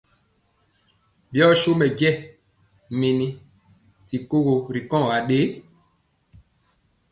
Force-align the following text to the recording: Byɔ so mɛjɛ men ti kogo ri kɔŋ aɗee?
Byɔ 1.31 1.47
so 1.61 1.69
mɛjɛ 1.79 2.09
men 2.99 3.19
ti 4.07 4.15
kogo 4.29 4.53
ri 4.73 4.81
kɔŋ 4.89 5.03
aɗee? 5.17 5.47